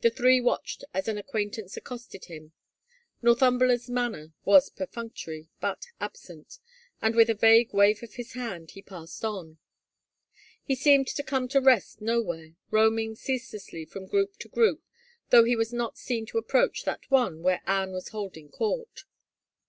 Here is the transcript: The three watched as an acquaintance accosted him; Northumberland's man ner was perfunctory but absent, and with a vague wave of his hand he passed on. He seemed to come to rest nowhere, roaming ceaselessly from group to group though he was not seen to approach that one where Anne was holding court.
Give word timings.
The 0.00 0.10
three 0.10 0.40
watched 0.40 0.82
as 0.92 1.06
an 1.06 1.16
acquaintance 1.16 1.76
accosted 1.76 2.24
him; 2.24 2.50
Northumberland's 3.22 3.88
man 3.88 4.10
ner 4.10 4.32
was 4.44 4.68
perfunctory 4.68 5.48
but 5.60 5.86
absent, 6.00 6.58
and 7.00 7.14
with 7.14 7.30
a 7.30 7.34
vague 7.34 7.72
wave 7.72 8.02
of 8.02 8.14
his 8.14 8.32
hand 8.32 8.72
he 8.72 8.82
passed 8.82 9.24
on. 9.24 9.58
He 10.64 10.74
seemed 10.74 11.06
to 11.06 11.22
come 11.22 11.46
to 11.50 11.60
rest 11.60 12.00
nowhere, 12.00 12.56
roaming 12.72 13.14
ceaselessly 13.14 13.84
from 13.84 14.06
group 14.08 14.38
to 14.38 14.48
group 14.48 14.82
though 15.28 15.44
he 15.44 15.54
was 15.54 15.72
not 15.72 15.96
seen 15.96 16.26
to 16.26 16.38
approach 16.38 16.82
that 16.82 17.08
one 17.08 17.40
where 17.40 17.62
Anne 17.64 17.92
was 17.92 18.08
holding 18.08 18.48
court. 18.48 19.04